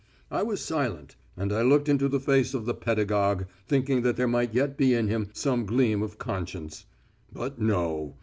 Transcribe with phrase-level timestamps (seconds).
[0.31, 4.27] I was silent, and I looked into the face of the pedagogue, thinking that there
[4.27, 6.87] might yet be in him some gleam of conscience.
[7.31, 8.15] But no.